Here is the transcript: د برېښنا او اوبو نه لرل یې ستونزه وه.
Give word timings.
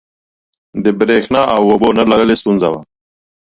د 0.83 0.85
برېښنا 0.99 1.41
او 1.55 1.61
اوبو 1.71 1.89
نه 1.97 2.03
لرل 2.09 2.29
یې 2.31 2.37
ستونزه 2.41 2.67
وه. 2.71 2.81